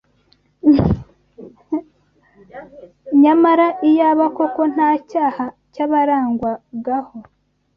[3.21, 7.15] nyamara iyaba koko nta cyaha cyabarangwagaho